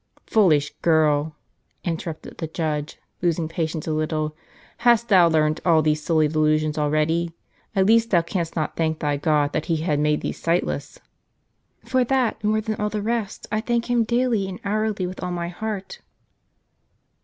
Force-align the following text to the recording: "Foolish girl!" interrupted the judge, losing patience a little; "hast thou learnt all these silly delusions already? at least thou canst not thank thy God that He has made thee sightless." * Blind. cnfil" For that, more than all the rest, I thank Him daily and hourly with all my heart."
"Foolish 0.25 0.73
girl!" 0.81 1.35
interrupted 1.83 2.39
the 2.39 2.47
judge, 2.47 2.97
losing 3.21 3.47
patience 3.47 3.85
a 3.85 3.93
little; 3.93 4.35
"hast 4.77 5.09
thou 5.09 5.29
learnt 5.29 5.59
all 5.63 5.83
these 5.83 6.01
silly 6.01 6.27
delusions 6.27 6.75
already? 6.75 7.33
at 7.75 7.85
least 7.85 8.09
thou 8.09 8.23
canst 8.23 8.55
not 8.55 8.75
thank 8.75 8.97
thy 8.97 9.15
God 9.15 9.53
that 9.53 9.65
He 9.67 9.75
has 9.75 9.99
made 9.99 10.21
thee 10.21 10.31
sightless." 10.31 10.97
* 10.97 10.97
Blind. 10.97 11.05
cnfil" 11.85 11.89
For 11.91 12.03
that, 12.03 12.43
more 12.43 12.61
than 12.61 12.77
all 12.81 12.89
the 12.89 13.03
rest, 13.03 13.45
I 13.51 13.61
thank 13.61 13.91
Him 13.91 14.03
daily 14.03 14.49
and 14.49 14.59
hourly 14.65 15.05
with 15.05 15.21
all 15.21 15.29
my 15.31 15.49
heart." 15.49 16.01